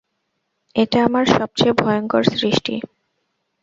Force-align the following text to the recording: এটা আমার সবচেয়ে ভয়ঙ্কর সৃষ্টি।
এটা 0.75 0.97
আমার 1.07 1.25
সবচেয়ে 1.37 1.73
ভয়ঙ্কর 1.73 2.23
সৃষ্টি। 2.33 2.75